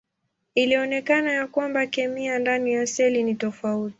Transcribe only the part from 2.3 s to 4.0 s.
ndani ya seli ni tofauti.